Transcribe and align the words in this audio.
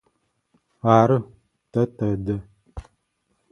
Ары, 0.93 1.17
тэ 1.71 1.81
тэдэ. 1.97 2.35